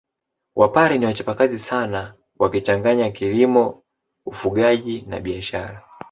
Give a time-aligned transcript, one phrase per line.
[0.55, 3.83] Wapare ni wachapakazi sana wakichanganya kilimo
[4.25, 5.83] ufugaji na biashara